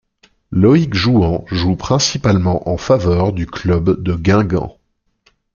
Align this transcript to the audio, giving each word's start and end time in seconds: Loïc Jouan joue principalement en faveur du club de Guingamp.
Loïc 0.49 0.95
Jouan 0.95 1.45
joue 1.51 1.75
principalement 1.75 2.67
en 2.67 2.77
faveur 2.77 3.33
du 3.33 3.45
club 3.45 4.01
de 4.01 4.15
Guingamp. 4.15 4.79